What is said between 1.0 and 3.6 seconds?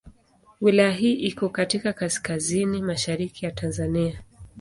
iko katika kaskazini mashariki ya